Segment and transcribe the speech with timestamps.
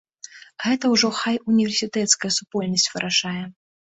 [0.63, 3.43] Гэта ўжо хай універсітэцкая супольнасць вырашае.